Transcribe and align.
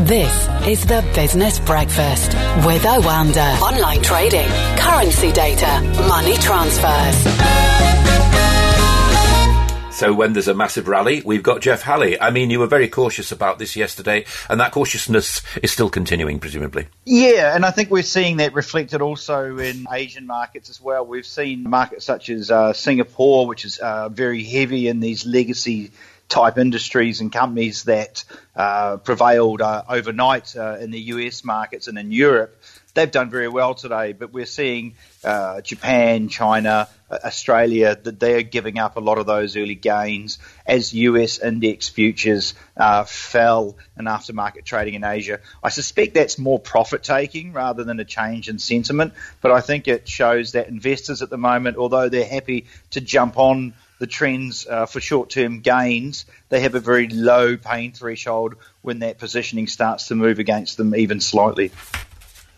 This 0.00 0.48
is 0.66 0.84
the 0.84 1.08
Business 1.14 1.60
Breakfast 1.60 2.34
with 2.66 2.82
Oanda. 2.82 3.60
Online 3.60 4.02
trading, 4.02 4.48
currency 4.76 5.30
data, 5.30 5.80
money 6.08 6.34
transfers. 6.34 7.14
So 9.94 10.12
when 10.12 10.32
there's 10.32 10.48
a 10.48 10.54
massive 10.54 10.88
rally, 10.88 11.22
we've 11.24 11.44
got 11.44 11.60
Jeff 11.60 11.82
Halley. 11.82 12.20
I 12.20 12.30
mean, 12.30 12.50
you 12.50 12.58
were 12.58 12.66
very 12.66 12.88
cautious 12.88 13.30
about 13.30 13.60
this 13.60 13.76
yesterday, 13.76 14.24
and 14.50 14.58
that 14.58 14.72
cautiousness 14.72 15.42
is 15.62 15.70
still 15.70 15.88
continuing, 15.88 16.40
presumably. 16.40 16.88
Yeah, 17.04 17.54
and 17.54 17.64
I 17.64 17.70
think 17.70 17.92
we're 17.92 18.02
seeing 18.02 18.38
that 18.38 18.52
reflected 18.52 19.00
also 19.00 19.58
in 19.58 19.86
Asian 19.92 20.26
markets 20.26 20.70
as 20.70 20.80
well. 20.80 21.06
We've 21.06 21.24
seen 21.24 21.70
markets 21.70 22.04
such 22.04 22.30
as 22.30 22.50
uh, 22.50 22.72
Singapore, 22.72 23.46
which 23.46 23.64
is 23.64 23.78
uh, 23.78 24.08
very 24.08 24.42
heavy 24.42 24.88
in 24.88 24.98
these 24.98 25.24
legacy 25.24 25.92
type 26.28 26.58
industries 26.58 27.20
and 27.20 27.32
companies 27.32 27.84
that 27.84 28.24
uh, 28.56 28.96
prevailed 28.98 29.60
uh, 29.60 29.82
overnight 29.88 30.56
uh, 30.56 30.76
in 30.80 30.90
the 30.90 31.00
US 31.00 31.44
markets 31.44 31.88
and 31.88 31.98
in 31.98 32.12
Europe 32.12 32.56
they've 32.94 33.10
done 33.10 33.28
very 33.28 33.48
well 33.48 33.74
today. 33.74 34.12
But 34.12 34.32
we're 34.32 34.46
seeing 34.46 34.94
uh, 35.22 35.60
Japan, 35.60 36.28
China, 36.28 36.88
Australia 37.10 37.96
that 38.02 38.18
they're 38.18 38.42
giving 38.42 38.78
up 38.78 38.96
a 38.96 39.00
lot 39.00 39.18
of 39.18 39.26
those 39.26 39.56
early 39.56 39.74
gains 39.74 40.38
as 40.66 40.94
US 40.94 41.38
index 41.38 41.88
futures 41.88 42.54
uh, 42.76 43.04
fell 43.04 43.76
in 43.98 44.06
aftermarket 44.06 44.64
trading 44.64 44.94
in 44.94 45.04
Asia. 45.04 45.40
I 45.62 45.68
suspect 45.68 46.14
that's 46.14 46.38
more 46.38 46.58
profit 46.58 47.02
taking 47.02 47.52
rather 47.52 47.84
than 47.84 48.00
a 48.00 48.04
change 48.04 48.48
in 48.48 48.58
sentiment. 48.58 49.12
But 49.40 49.52
I 49.52 49.60
think 49.60 49.86
it 49.86 50.08
shows 50.08 50.52
that 50.52 50.68
investors 50.68 51.22
at 51.22 51.30
the 51.30 51.38
moment, 51.38 51.76
although 51.76 52.08
they're 52.08 52.24
happy 52.24 52.66
to 52.92 53.00
jump 53.00 53.38
on 53.38 53.74
the 53.98 54.06
trends 54.06 54.66
uh, 54.66 54.86
for 54.86 55.00
short 55.00 55.30
term 55.30 55.60
gains, 55.60 56.26
they 56.48 56.60
have 56.60 56.74
a 56.74 56.80
very 56.80 57.08
low 57.08 57.56
pain 57.56 57.92
threshold 57.92 58.54
when 58.82 59.00
that 59.00 59.18
positioning 59.18 59.66
starts 59.66 60.08
to 60.08 60.14
move 60.14 60.38
against 60.38 60.76
them 60.76 60.94
even 60.94 61.20
slightly. 61.20 61.70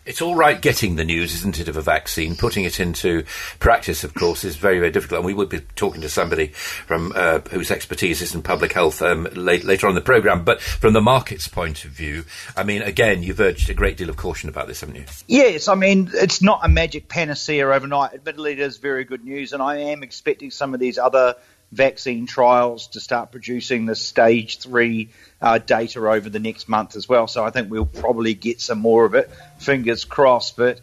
It's 0.07 0.21
all 0.21 0.35
right 0.35 0.61
getting 0.61 0.95
the 0.95 1.03
news, 1.03 1.35
isn't 1.35 1.59
it, 1.59 1.67
of 1.67 1.75
a 1.75 1.81
vaccine? 1.81 2.37
Putting 2.37 2.63
it 2.63 2.79
into 2.79 3.25
practice, 3.59 4.05
of 4.05 4.13
course, 4.13 4.45
is 4.45 4.55
very, 4.55 4.79
very 4.79 4.89
difficult. 4.89 5.19
And 5.19 5.25
we 5.25 5.33
will 5.33 5.47
be 5.47 5.59
talking 5.75 5.99
to 5.99 6.09
somebody 6.09 6.47
from 6.47 7.11
uh, 7.13 7.39
whose 7.51 7.71
expertise 7.71 8.21
is 8.21 8.33
in 8.33 8.41
public 8.41 8.71
health 8.71 9.01
um, 9.01 9.27
late, 9.33 9.65
later 9.65 9.85
on 9.85 9.91
in 9.91 9.95
the 9.95 10.01
programme. 10.01 10.45
But 10.45 10.61
from 10.61 10.93
the 10.93 11.01
market's 11.01 11.49
point 11.49 11.83
of 11.83 11.91
view, 11.91 12.23
I 12.55 12.63
mean, 12.63 12.83
again, 12.83 13.21
you've 13.21 13.41
urged 13.41 13.69
a 13.69 13.73
great 13.73 13.97
deal 13.97 14.09
of 14.09 14.15
caution 14.15 14.47
about 14.47 14.67
this, 14.67 14.79
haven't 14.79 14.95
you? 14.95 15.05
Yes, 15.27 15.67
I 15.67 15.75
mean, 15.75 16.09
it's 16.13 16.41
not 16.41 16.61
a 16.63 16.69
magic 16.69 17.09
panacea 17.09 17.67
overnight. 17.69 18.13
Admittedly, 18.13 18.53
it 18.53 18.59
is 18.59 18.77
very 18.77 19.03
good 19.03 19.25
news, 19.25 19.51
and 19.51 19.61
I 19.61 19.77
am 19.77 20.03
expecting 20.03 20.51
some 20.51 20.73
of 20.73 20.79
these 20.79 20.97
other 20.97 21.35
vaccine 21.71 22.25
trials 22.25 22.87
to 22.87 22.99
start 22.99 23.31
producing 23.31 23.85
the 23.85 23.95
stage 23.95 24.59
three 24.59 25.09
uh, 25.41 25.57
data 25.57 25.99
over 25.99 26.29
the 26.29 26.39
next 26.39 26.69
month 26.69 26.95
as 26.95 27.09
well. 27.09 27.27
So 27.27 27.43
I 27.43 27.51
think 27.51 27.69
we'll 27.69 27.85
probably 27.85 28.33
get 28.33 28.61
some 28.61 28.79
more 28.79 29.05
of 29.05 29.15
it. 29.15 29.29
Fingers 29.59 30.05
crossed. 30.05 30.55
But 30.55 30.79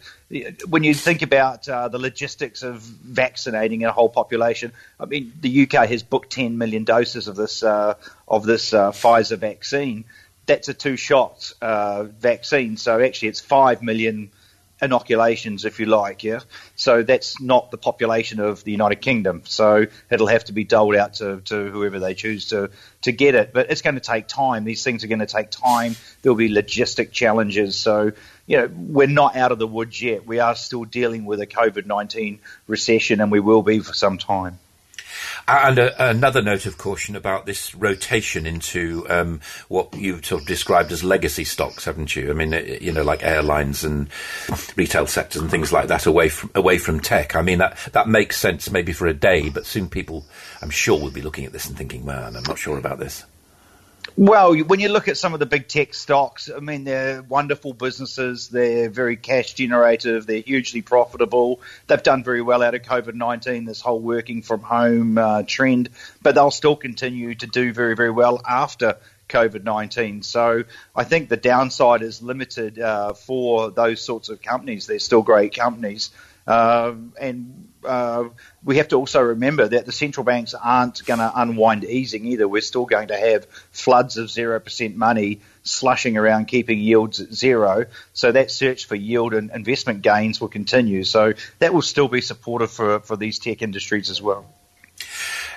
when 0.69 0.83
you 0.83 0.93
think 0.93 1.21
about 1.21 1.67
uh, 1.67 1.87
the 1.87 1.97
logistics 1.97 2.63
of 2.63 2.81
vaccinating 2.81 3.83
a 3.83 3.91
whole 3.91 4.09
population, 4.09 4.71
I 4.99 5.05
mean, 5.05 5.33
the 5.41 5.63
UK 5.63 5.89
has 5.89 6.03
booked 6.03 6.31
10 6.31 6.57
million 6.57 6.83
doses 6.83 7.27
of 7.27 7.35
this 7.35 7.63
uh, 7.63 7.95
of 8.27 8.45
this 8.45 8.73
uh, 8.73 8.91
Pfizer 8.91 9.37
vaccine. 9.37 10.05
That's 10.45 10.69
a 10.69 10.73
two 10.75 10.95
shot 10.95 11.51
uh, 11.61 12.03
vaccine. 12.03 12.77
So 12.77 12.99
actually, 13.01 13.29
it's 13.29 13.41
five 13.41 13.81
million 13.81 14.29
inoculations, 14.85 15.65
if 15.65 15.79
you 15.79 15.85
like, 15.87 16.23
yeah. 16.23 16.39
So 16.75 17.03
that's 17.03 17.41
not 17.41 17.71
the 17.71 17.77
population 17.77 18.39
of 18.39 18.63
the 18.63 18.71
United 18.71 19.01
Kingdom. 19.01 19.41
So 19.45 19.87
it'll 20.09 20.27
have 20.27 20.45
to 20.45 20.53
be 20.53 20.63
doled 20.63 20.95
out 20.95 21.15
to, 21.15 21.41
to 21.41 21.69
whoever 21.69 21.99
they 21.99 22.13
choose 22.13 22.49
to, 22.49 22.69
to 23.01 23.11
get 23.11 23.35
it. 23.35 23.51
But 23.53 23.69
it's 23.69 23.81
going 23.81 23.95
to 23.95 24.01
take 24.01 24.27
time. 24.27 24.63
These 24.63 24.83
things 24.83 25.03
are 25.03 25.07
going 25.07 25.19
to 25.19 25.25
take 25.25 25.51
time. 25.51 25.95
There'll 26.21 26.37
be 26.37 26.49
logistic 26.49 27.11
challenges. 27.11 27.77
So, 27.77 28.13
you 28.45 28.57
know, 28.57 28.69
we're 28.73 29.07
not 29.07 29.35
out 29.35 29.51
of 29.51 29.59
the 29.59 29.67
woods 29.67 30.01
yet. 30.01 30.25
We 30.25 30.39
are 30.39 30.55
still 30.55 30.85
dealing 30.85 31.25
with 31.25 31.41
a 31.41 31.47
COVID 31.47 31.85
19 31.85 32.39
recession 32.67 33.19
and 33.19 33.31
we 33.31 33.41
will 33.41 33.63
be 33.63 33.79
for 33.79 33.93
some 33.93 34.17
time. 34.17 34.59
And 35.47 35.77
a, 35.77 36.09
another 36.09 36.41
note 36.41 36.65
of 36.65 36.77
caution 36.79 37.15
about 37.15 37.45
this 37.45 37.75
rotation 37.75 38.47
into 38.47 39.05
um, 39.09 39.41
what 39.67 39.95
you've 39.95 40.25
sort 40.25 40.41
of 40.41 40.47
described 40.47 40.91
as 40.91 41.03
legacy 41.03 41.43
stocks, 41.43 41.85
haven't 41.85 42.15
you? 42.15 42.31
I 42.31 42.33
mean, 42.33 42.53
uh, 42.53 42.57
you 42.81 42.91
know, 42.91 43.03
like 43.03 43.23
airlines 43.23 43.83
and 43.83 44.09
retail 44.75 45.05
sectors 45.05 45.41
and 45.41 45.51
things 45.51 45.71
like 45.71 45.87
that, 45.89 46.07
away 46.07 46.29
from 46.29 46.49
away 46.55 46.79
from 46.79 46.99
tech. 46.99 47.35
I 47.35 47.43
mean, 47.43 47.59
that 47.59 47.77
that 47.93 48.07
makes 48.07 48.37
sense 48.37 48.71
maybe 48.71 48.91
for 48.91 49.05
a 49.05 49.13
day, 49.13 49.49
but 49.49 49.67
soon 49.67 49.87
people, 49.87 50.25
I'm 50.61 50.71
sure, 50.71 50.99
will 50.99 51.11
be 51.11 51.21
looking 51.21 51.45
at 51.45 51.53
this 51.53 51.67
and 51.67 51.77
thinking, 51.77 52.05
"Man, 52.05 52.35
I'm 52.35 52.43
not 52.43 52.57
sure 52.57 52.79
about 52.79 52.97
this." 52.97 53.23
Well, 54.17 54.55
when 54.55 54.79
you 54.79 54.89
look 54.89 55.07
at 55.07 55.17
some 55.17 55.33
of 55.33 55.39
the 55.39 55.45
big 55.45 55.67
tech 55.67 55.93
stocks, 55.93 56.49
I 56.55 56.59
mean, 56.59 56.83
they're 56.85 57.21
wonderful 57.21 57.73
businesses. 57.73 58.47
They're 58.47 58.89
very 58.89 59.17
cash 59.17 59.53
generative. 59.55 60.25
They're 60.25 60.41
hugely 60.41 60.81
profitable. 60.81 61.59
They've 61.87 62.01
done 62.01 62.23
very 62.23 62.41
well 62.41 62.63
out 62.63 62.75
of 62.75 62.83
COVID 62.83 63.15
19, 63.15 63.65
this 63.65 63.81
whole 63.81 63.99
working 63.99 64.41
from 64.41 64.61
home 64.61 65.17
uh, 65.17 65.43
trend, 65.45 65.89
but 66.21 66.35
they'll 66.35 66.51
still 66.51 66.75
continue 66.75 67.35
to 67.35 67.47
do 67.47 67.73
very, 67.73 67.95
very 67.95 68.11
well 68.11 68.41
after 68.47 68.97
COVID 69.27 69.63
19. 69.63 70.23
So 70.23 70.63
I 70.95 71.03
think 71.03 71.29
the 71.29 71.37
downside 71.37 72.01
is 72.01 72.21
limited 72.21 72.79
uh, 72.79 73.13
for 73.13 73.71
those 73.71 74.01
sorts 74.01 74.29
of 74.29 74.41
companies. 74.41 74.87
They're 74.87 74.99
still 74.99 75.23
great 75.23 75.55
companies. 75.55 76.11
Um, 76.47 77.13
and 77.19 77.69
uh, 77.85 78.29
we 78.63 78.77
have 78.77 78.89
to 78.89 78.95
also 78.95 79.21
remember 79.21 79.67
that 79.67 79.85
the 79.85 79.91
central 79.91 80.23
banks 80.23 80.53
aren't 80.53 81.05
going 81.05 81.19
to 81.19 81.31
unwind 81.33 81.83
easing 81.83 82.25
either. 82.25 82.47
We're 82.47 82.61
still 82.61 82.85
going 82.85 83.09
to 83.09 83.17
have 83.17 83.45
floods 83.71 84.17
of 84.17 84.27
0% 84.27 84.95
money 84.95 85.41
slushing 85.63 86.17
around, 86.17 86.45
keeping 86.45 86.79
yields 86.79 87.19
at 87.19 87.33
zero. 87.33 87.85
So 88.13 88.31
that 88.31 88.51
search 88.51 88.85
for 88.85 88.95
yield 88.95 89.33
and 89.33 89.51
investment 89.51 90.01
gains 90.01 90.39
will 90.39 90.47
continue. 90.47 91.03
So 91.03 91.33
that 91.59 91.73
will 91.73 91.81
still 91.81 92.07
be 92.07 92.21
supportive 92.21 92.71
for, 92.71 92.99
for 92.99 93.15
these 93.15 93.39
tech 93.39 93.61
industries 93.61 94.09
as 94.09 94.21
well. 94.21 94.45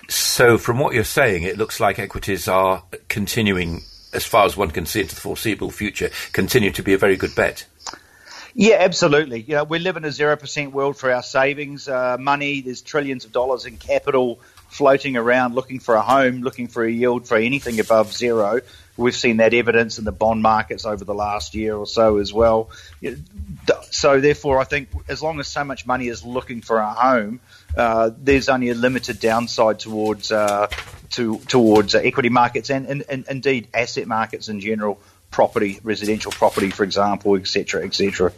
So, 0.09 0.57
from 0.57 0.79
what 0.79 0.95
you're 0.95 1.05
saying, 1.05 1.43
it 1.43 1.59
looks 1.59 1.81
like 1.81 1.99
equities 1.99 2.49
are 2.49 2.83
continuing, 3.09 3.83
as 4.15 4.25
far 4.25 4.47
as 4.47 4.57
one 4.57 4.71
can 4.71 4.87
see 4.87 5.03
into 5.03 5.15
the 5.15 5.21
foreseeable 5.21 5.71
future, 5.71 6.11
continue 6.33 6.71
to 6.71 6.83
be 6.83 6.95
a 6.95 6.99
very 6.99 7.17
good 7.17 7.35
bet. 7.35 7.67
Yeah, 8.61 8.79
absolutely. 8.81 9.43
You 9.43 9.55
know, 9.55 9.63
we 9.63 9.79
live 9.79 9.97
in 9.97 10.05
a 10.05 10.11
zero 10.11 10.37
percent 10.37 10.73
world 10.73 10.97
for 10.97 11.13
our 11.13 11.23
savings 11.23 11.87
uh, 11.87 12.17
money. 12.19 12.61
There's 12.61 12.83
trillions 12.83 13.25
of 13.25 13.31
dollars 13.31 13.67
in 13.67 13.77
capital 13.77 14.41
floating 14.67 15.17
around, 15.17 15.55
looking 15.55 15.79
for 15.79 15.95
a 15.95 16.03
home, 16.03 16.41
looking 16.41 16.67
for 16.67 16.83
a 16.83 16.91
yield 16.91 17.29
for 17.29 17.37
anything 17.37 17.79
above 17.79 18.13
zero. 18.13 18.59
We've 18.97 19.15
seen 19.15 19.37
that 19.37 19.55
evidence 19.55 20.01
in 20.01 20.05
the 20.05 20.11
bond 20.11 20.43
markets 20.43 20.85
over 20.85 21.05
the 21.05 21.15
last 21.15 21.55
year 21.55 21.77
or 21.77 21.87
so 21.87 22.17
as 22.17 22.33
well. 22.33 22.71
So, 23.93 24.21
therefore, 24.21 24.59
I 24.59 24.65
think 24.65 24.89
as 25.09 25.23
long 25.23 25.39
as 25.39 25.47
so 25.47 25.63
much 25.63 25.87
money 25.87 26.09
is 26.09 26.25
looking 26.25 26.61
for 26.61 26.79
a 26.79 26.93
home, 26.93 27.39
uh, 27.77 28.11
there's 28.19 28.49
only 28.49 28.71
a 28.71 28.75
limited 28.75 29.21
downside 29.21 29.79
towards 29.79 30.33
uh, 30.33 30.67
to, 31.11 31.39
towards 31.47 31.95
uh, 31.95 31.99
equity 31.99 32.29
markets 32.29 32.71
and, 32.71 32.89
and, 32.89 33.05
and 33.09 33.25
indeed 33.31 33.69
asset 33.73 34.09
markets 34.09 34.49
in 34.49 34.59
general 34.59 34.99
property, 35.31 35.81
residential 35.83 36.33
property, 36.33 36.71
for 36.71 36.85
example, 36.85 37.37
etc., 37.37 37.85
etc. 37.85 38.33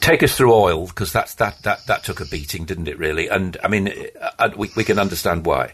Take 0.00 0.22
us 0.22 0.36
through 0.36 0.54
oil 0.54 0.86
because 0.86 1.12
that's 1.12 1.34
that, 1.34 1.62
that 1.62 1.86
that 1.86 2.04
took 2.04 2.20
a 2.20 2.24
beating, 2.24 2.64
didn't 2.64 2.88
it? 2.88 2.98
Really, 2.98 3.28
and 3.28 3.56
I 3.62 3.68
mean, 3.68 3.88
uh, 3.88 4.30
uh, 4.38 4.50
we 4.56 4.70
we 4.76 4.84
can 4.84 4.98
understand 4.98 5.44
why. 5.44 5.72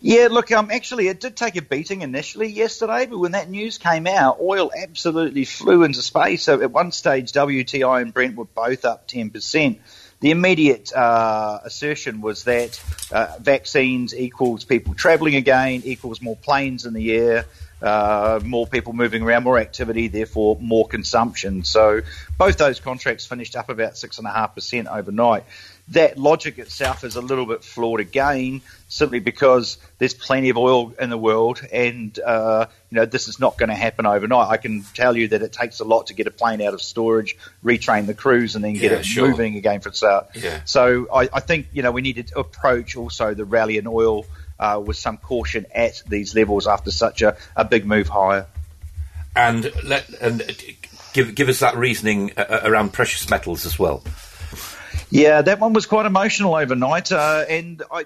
Yeah, 0.00 0.28
look, 0.30 0.52
um, 0.52 0.70
actually, 0.70 1.08
it 1.08 1.18
did 1.18 1.36
take 1.36 1.56
a 1.56 1.62
beating 1.62 2.02
initially 2.02 2.46
yesterday, 2.46 3.06
but 3.06 3.18
when 3.18 3.32
that 3.32 3.50
news 3.50 3.78
came 3.78 4.06
out, 4.06 4.38
oil 4.40 4.70
absolutely 4.76 5.44
flew 5.44 5.82
into 5.82 6.02
space. 6.02 6.44
So 6.44 6.62
at 6.62 6.70
one 6.70 6.92
stage, 6.92 7.32
WTI 7.32 8.02
and 8.02 8.14
Brent 8.14 8.36
were 8.36 8.44
both 8.44 8.84
up 8.84 9.08
ten 9.08 9.30
percent. 9.30 9.80
The 10.20 10.30
immediate 10.30 10.92
uh, 10.92 11.60
assertion 11.64 12.20
was 12.20 12.44
that 12.44 12.80
uh, 13.12 13.36
vaccines 13.40 14.14
equals 14.14 14.64
people 14.64 14.94
travelling 14.94 15.36
again, 15.36 15.82
equals 15.84 16.20
more 16.20 16.36
planes 16.36 16.86
in 16.86 16.92
the 16.92 17.12
air, 17.12 17.46
uh, 17.80 18.40
more 18.44 18.66
people 18.66 18.92
moving 18.92 19.22
around, 19.22 19.44
more 19.44 19.58
activity, 19.58 20.08
therefore 20.08 20.56
more 20.60 20.86
consumption. 20.86 21.64
So 21.64 22.00
both 22.36 22.58
those 22.58 22.80
contracts 22.80 23.26
finished 23.26 23.56
up 23.56 23.68
about 23.68 23.96
six 23.96 24.18
and 24.18 24.26
a 24.26 24.30
half 24.30 24.54
percent 24.54 24.88
overnight. 24.88 25.44
That 25.92 26.18
logic 26.18 26.58
itself 26.58 27.02
is 27.02 27.16
a 27.16 27.22
little 27.22 27.46
bit 27.46 27.64
flawed 27.64 28.00
again, 28.00 28.60
simply 28.88 29.20
because 29.20 29.78
there's 29.98 30.12
plenty 30.12 30.50
of 30.50 30.58
oil 30.58 30.92
in 31.00 31.08
the 31.08 31.16
world, 31.16 31.62
and 31.72 32.18
uh, 32.18 32.66
you 32.90 32.96
know 32.96 33.06
this 33.06 33.26
is 33.26 33.40
not 33.40 33.56
going 33.56 33.70
to 33.70 33.74
happen 33.74 34.04
overnight. 34.04 34.48
I 34.48 34.58
can 34.58 34.82
tell 34.92 35.16
you 35.16 35.28
that 35.28 35.40
it 35.40 35.52
takes 35.54 35.80
a 35.80 35.84
lot 35.84 36.08
to 36.08 36.14
get 36.14 36.26
a 36.26 36.30
plane 36.30 36.60
out 36.60 36.74
of 36.74 36.82
storage, 36.82 37.38
retrain 37.64 38.06
the 38.06 38.12
crews, 38.12 38.54
and 38.54 38.62
then 38.62 38.74
get 38.74 38.92
yeah, 38.92 38.98
it 38.98 39.06
sure. 39.06 39.28
moving 39.28 39.56
again 39.56 39.80
for 39.80 39.90
start. 39.92 40.28
Yeah. 40.34 40.60
So 40.66 41.06
I, 41.10 41.30
I 41.32 41.40
think 41.40 41.68
you 41.72 41.82
know 41.82 41.90
we 41.90 42.02
need 42.02 42.26
to 42.26 42.38
approach 42.38 42.94
also 42.94 43.32
the 43.32 43.46
rally 43.46 43.78
in 43.78 43.86
oil 43.86 44.26
uh, 44.58 44.82
with 44.84 44.96
some 44.96 45.16
caution 45.16 45.66
at 45.74 46.02
these 46.06 46.34
levels 46.34 46.66
after 46.66 46.90
such 46.90 47.22
a, 47.22 47.36
a 47.56 47.64
big 47.64 47.86
move 47.86 48.08
higher. 48.08 48.46
And 49.36 49.72
let 49.84 50.08
and 50.20 50.42
give 51.12 51.34
give 51.34 51.48
us 51.48 51.60
that 51.60 51.76
reasoning 51.76 52.32
uh, 52.36 52.40
uh, 52.40 52.60
around 52.64 52.92
precious 52.92 53.30
metals 53.30 53.66
as 53.66 53.78
well. 53.78 54.02
Yeah, 55.10 55.42
that 55.42 55.60
one 55.60 55.72
was 55.72 55.86
quite 55.86 56.06
emotional 56.06 56.54
overnight, 56.54 57.12
uh, 57.12 57.44
and 57.48 57.82
I, 57.90 58.04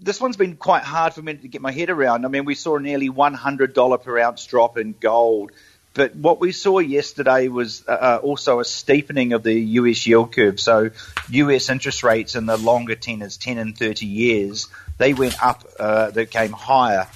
this 0.00 0.20
one's 0.20 0.36
been 0.36 0.56
quite 0.56 0.84
hard 0.84 1.12
for 1.12 1.22
me 1.22 1.34
to 1.34 1.48
get 1.48 1.60
my 1.60 1.72
head 1.72 1.90
around. 1.90 2.24
I 2.24 2.28
mean, 2.28 2.44
we 2.44 2.54
saw 2.54 2.76
a 2.76 2.80
nearly 2.80 3.10
$100 3.10 4.02
per 4.02 4.18
ounce 4.18 4.46
drop 4.46 4.78
in 4.78 4.94
gold. 4.98 5.52
But 5.94 6.14
what 6.14 6.40
we 6.40 6.52
saw 6.52 6.78
yesterday 6.78 7.48
was 7.48 7.84
uh, 7.88 7.92
uh 7.92 8.20
also 8.22 8.60
a 8.60 8.64
steepening 8.64 9.32
of 9.32 9.42
the 9.42 9.54
US 9.54 10.06
yield 10.06 10.32
curve. 10.32 10.60
So 10.60 10.90
US 11.30 11.68
interest 11.70 12.02
rates 12.02 12.34
in 12.34 12.46
the 12.46 12.56
longer 12.56 12.94
tenors, 12.94 13.36
10 13.36 13.58
and 13.58 13.76
30 13.76 14.06
years, 14.06 14.68
they 14.98 15.14
went 15.14 15.42
up, 15.42 15.64
uh, 15.78 16.10
they 16.10 16.26
came 16.26 16.52
higher. 16.52 17.06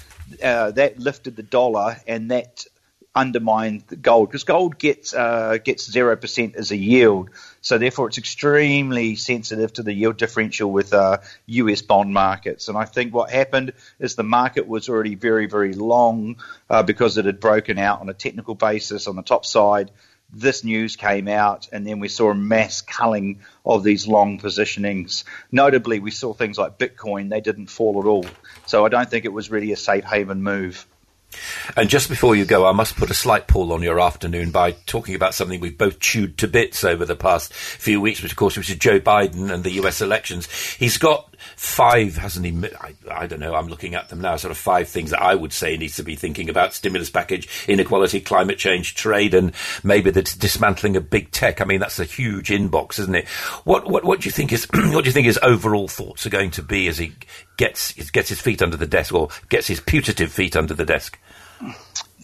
Uh, 0.42 0.70
that 0.70 0.98
lifted 0.98 1.36
the 1.36 1.42
dollar 1.42 1.96
and 2.06 2.30
that 2.30 2.64
undermined 3.14 3.84
gold 4.00 4.28
because 4.28 4.44
gold 4.44 4.78
gets 4.78 5.12
uh, 5.14 5.58
gets 5.62 5.90
zero 5.90 6.16
percent 6.16 6.56
as 6.56 6.70
a 6.70 6.76
yield, 6.76 7.30
so 7.60 7.78
therefore 7.78 8.08
it's 8.08 8.18
extremely 8.18 9.16
sensitive 9.16 9.72
to 9.74 9.82
the 9.82 9.92
yield 9.92 10.16
differential 10.16 10.70
with 10.70 10.94
uh, 10.94 11.18
U.S. 11.46 11.82
bond 11.82 12.14
markets. 12.14 12.68
And 12.68 12.78
I 12.78 12.84
think 12.84 13.12
what 13.12 13.30
happened 13.30 13.74
is 13.98 14.14
the 14.14 14.22
market 14.22 14.66
was 14.66 14.88
already 14.88 15.14
very 15.14 15.46
very 15.46 15.74
long 15.74 16.36
uh, 16.70 16.82
because 16.82 17.18
it 17.18 17.26
had 17.26 17.40
broken 17.40 17.78
out 17.78 18.00
on 18.00 18.08
a 18.08 18.14
technical 18.14 18.54
basis 18.54 19.06
on 19.06 19.16
the 19.16 19.22
top 19.22 19.44
side. 19.44 19.90
This 20.34 20.64
news 20.64 20.96
came 20.96 21.28
out, 21.28 21.68
and 21.72 21.86
then 21.86 22.00
we 22.00 22.08
saw 22.08 22.30
a 22.30 22.34
mass 22.34 22.80
culling 22.80 23.40
of 23.66 23.84
these 23.84 24.08
long 24.08 24.38
positionings. 24.38 25.24
Notably, 25.50 26.00
we 26.00 26.10
saw 26.10 26.32
things 26.32 26.56
like 26.56 26.78
Bitcoin; 26.78 27.28
they 27.28 27.42
didn't 27.42 27.66
fall 27.66 28.00
at 28.00 28.06
all. 28.06 28.26
So 28.64 28.86
I 28.86 28.88
don't 28.88 29.10
think 29.10 29.26
it 29.26 29.32
was 29.32 29.50
really 29.50 29.72
a 29.72 29.76
safe 29.76 30.04
haven 30.04 30.42
move. 30.42 30.86
And 31.76 31.88
just 31.88 32.08
before 32.08 32.36
you 32.36 32.44
go, 32.44 32.66
I 32.66 32.72
must 32.72 32.96
put 32.96 33.10
a 33.10 33.14
slight 33.14 33.46
pull 33.46 33.72
on 33.72 33.82
your 33.82 34.00
afternoon 34.00 34.50
by 34.50 34.72
talking 34.86 35.14
about 35.14 35.34
something 35.34 35.60
we've 35.60 35.78
both 35.78 36.00
chewed 36.00 36.38
to 36.38 36.48
bits 36.48 36.84
over 36.84 37.04
the 37.04 37.16
past 37.16 37.52
few 37.52 38.00
weeks, 38.00 38.22
which 38.22 38.32
of 38.32 38.36
course, 38.36 38.56
which 38.56 38.70
is 38.70 38.76
Joe 38.76 39.00
Biden 39.00 39.52
and 39.52 39.64
the 39.64 39.72
US 39.82 40.00
elections. 40.00 40.50
He's 40.74 40.98
got 40.98 41.31
five, 41.56 42.16
hasn't 42.16 42.46
he? 42.46 42.70
I, 42.80 42.94
I, 43.10 43.26
don't 43.26 43.40
know. 43.40 43.54
I'm 43.54 43.68
looking 43.68 43.94
at 43.94 44.08
them 44.08 44.20
now. 44.20 44.36
Sort 44.36 44.50
of 44.50 44.58
five 44.58 44.88
things 44.88 45.10
that 45.10 45.22
I 45.22 45.34
would 45.34 45.52
say 45.52 45.76
needs 45.76 45.96
to 45.96 46.02
be 46.02 46.16
thinking 46.16 46.48
about: 46.48 46.74
stimulus 46.74 47.10
package, 47.10 47.48
inequality, 47.68 48.20
climate 48.20 48.58
change, 48.58 48.94
trade, 48.94 49.34
and 49.34 49.52
maybe 49.82 50.10
the 50.10 50.22
dismantling 50.22 50.96
of 50.96 51.10
big 51.10 51.30
tech. 51.30 51.60
I 51.60 51.64
mean, 51.64 51.80
that's 51.80 51.98
a 51.98 52.04
huge 52.04 52.48
inbox, 52.48 52.98
isn't 52.98 53.14
it? 53.14 53.28
What 53.64 53.88
what 53.88 54.04
what 54.04 54.20
do 54.20 54.26
you 54.26 54.32
think 54.32 54.52
is 54.52 54.64
what 54.72 55.04
do 55.04 55.08
you 55.08 55.12
think 55.12 55.26
his 55.26 55.40
overall 55.42 55.88
thoughts 55.88 56.26
are 56.26 56.30
going 56.30 56.50
to 56.52 56.62
be 56.62 56.88
as 56.88 56.98
he 56.98 57.12
gets 57.56 57.92
gets 58.10 58.28
his 58.28 58.40
feet 58.40 58.62
under 58.62 58.76
the 58.76 58.86
desk 58.86 59.14
or 59.14 59.28
gets 59.48 59.66
his 59.66 59.80
putative 59.80 60.32
feet 60.32 60.56
under 60.56 60.74
the 60.74 60.84
desk? 60.84 61.18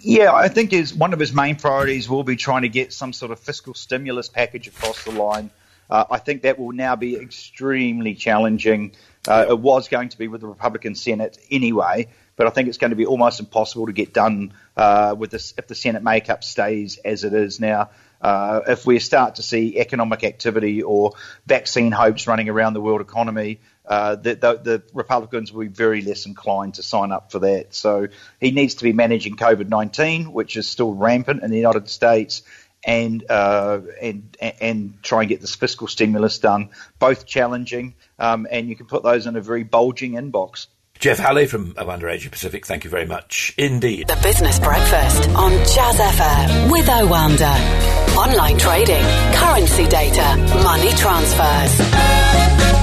Yeah, 0.00 0.32
I 0.32 0.48
think 0.48 0.70
his, 0.70 0.94
one 0.94 1.12
of 1.12 1.18
his 1.18 1.32
main 1.32 1.56
priorities 1.56 2.08
will 2.08 2.22
be 2.22 2.36
trying 2.36 2.62
to 2.62 2.68
get 2.68 2.92
some 2.92 3.12
sort 3.12 3.32
of 3.32 3.40
fiscal 3.40 3.74
stimulus 3.74 4.28
package 4.28 4.68
across 4.68 5.04
the 5.04 5.10
line. 5.10 5.50
Uh, 5.90 6.04
I 6.10 6.18
think 6.18 6.42
that 6.42 6.58
will 6.58 6.72
now 6.72 6.96
be 6.96 7.16
extremely 7.16 8.14
challenging. 8.14 8.92
Uh, 9.26 9.46
it 9.48 9.58
was 9.58 9.88
going 9.88 10.10
to 10.10 10.18
be 10.18 10.28
with 10.28 10.40
the 10.40 10.46
Republican 10.46 10.94
Senate 10.94 11.38
anyway, 11.50 12.08
but 12.36 12.46
I 12.46 12.50
think 12.50 12.68
it's 12.68 12.78
going 12.78 12.90
to 12.90 12.96
be 12.96 13.06
almost 13.06 13.40
impossible 13.40 13.86
to 13.86 13.92
get 13.92 14.12
done 14.12 14.52
uh, 14.76 15.14
with 15.18 15.30
this 15.30 15.54
if 15.56 15.66
the 15.66 15.74
Senate 15.74 16.02
makeup 16.02 16.44
stays 16.44 16.98
as 16.98 17.24
it 17.24 17.32
is 17.32 17.60
now. 17.60 17.90
Uh, 18.20 18.60
if 18.66 18.84
we 18.84 18.98
start 18.98 19.36
to 19.36 19.42
see 19.42 19.78
economic 19.78 20.24
activity 20.24 20.82
or 20.82 21.12
vaccine 21.46 21.92
hopes 21.92 22.26
running 22.26 22.48
around 22.48 22.74
the 22.74 22.80
world 22.80 23.00
economy, 23.00 23.60
uh, 23.86 24.16
the, 24.16 24.34
the, 24.34 24.54
the, 24.62 24.82
Republicans 24.92 25.52
will 25.52 25.62
be 25.62 25.68
very 25.68 26.02
less 26.02 26.26
inclined 26.26 26.74
to 26.74 26.82
sign 26.82 27.10
up 27.10 27.32
for 27.32 27.38
that. 27.38 27.74
So 27.74 28.08
he 28.40 28.50
needs 28.50 28.74
to 28.76 28.84
be 28.84 28.92
managing 28.92 29.36
COVID 29.36 29.68
19, 29.68 30.32
which 30.32 30.56
is 30.56 30.68
still 30.68 30.92
rampant 30.92 31.42
in 31.42 31.50
the 31.50 31.56
United 31.56 31.88
States. 31.88 32.42
And, 32.86 33.24
uh, 33.28 33.80
and 34.00 34.36
and 34.40 35.02
try 35.02 35.20
and 35.20 35.28
get 35.28 35.40
this 35.40 35.54
fiscal 35.56 35.88
stimulus 35.88 36.38
done, 36.38 36.70
both 36.98 37.26
challenging, 37.26 37.94
um, 38.18 38.46
and 38.50 38.68
you 38.68 38.76
can 38.76 38.86
put 38.86 39.02
those 39.02 39.26
in 39.26 39.34
a 39.36 39.40
very 39.40 39.64
bulging 39.64 40.12
inbox. 40.12 40.68
Jeff 40.98 41.18
Halley 41.18 41.46
from 41.46 41.74
Oanda 41.74 42.10
Asia 42.10 42.28
Pacific, 42.28 42.66
thank 42.66 42.82
you 42.82 42.90
very 42.90 43.06
much 43.06 43.54
indeed. 43.56 44.08
The 44.08 44.18
Business 44.22 44.58
Breakfast 44.58 45.28
on 45.30 45.52
Jazz 45.52 45.96
FM 45.96 46.72
with 46.72 46.86
Oanda. 46.86 48.16
Online 48.16 48.58
trading, 48.58 49.04
currency 49.34 49.86
data, 49.86 50.36
money 50.64 50.90
transfers. 50.92 52.77